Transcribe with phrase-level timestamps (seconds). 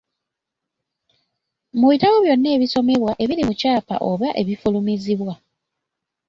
[1.79, 5.33] Mu bitabo byonna ebisomebwa ebiri mu kyapa oba ebifulumizibwa.